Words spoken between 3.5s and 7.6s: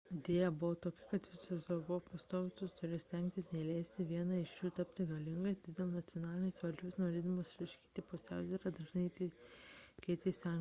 neleisti vienai iš jų tapti galingai todėl nacionalinės valdžios norėdamos